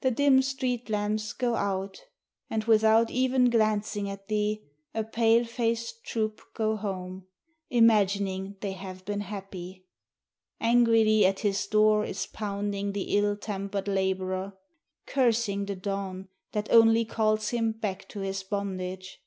The 0.00 0.10
dim 0.10 0.40
street 0.40 0.88
lamps 0.88 1.34
go 1.34 1.54
out; 1.54 2.06
and 2.48 2.64
without 2.64 3.10
even 3.10 3.50
glancing 3.50 4.08
at 4.08 4.26
thee, 4.28 4.62
A 4.94 5.04
pale 5.04 5.44
faced 5.44 6.04
troop 6.04 6.40
go 6.54 6.74
home, 6.74 7.26
imagining 7.68 8.56
they 8.62 8.72
have 8.72 9.04
been 9.04 9.20
happy. 9.20 9.84
Angrily 10.58 11.26
at 11.26 11.40
his 11.40 11.66
door 11.66 12.02
is 12.06 12.24
pounding 12.24 12.92
the 12.92 13.18
ill 13.18 13.36
tempered 13.36 13.88
laborer, 13.88 14.54
Cursing 15.04 15.66
the 15.66 15.76
dawn 15.76 16.28
that 16.52 16.72
only 16.72 17.04
calls 17.04 17.50
him 17.50 17.72
back 17.72 18.08
to 18.08 18.20
his 18.20 18.42
bondage. 18.42 19.20